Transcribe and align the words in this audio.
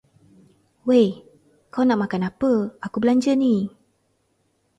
Wei, 0.87 1.03
kau 1.73 1.83
nak 1.85 1.99
makan 2.01 2.25
apa 2.31 2.51
aku 2.85 2.97
belanja 3.01 3.33
ni. 3.43 3.55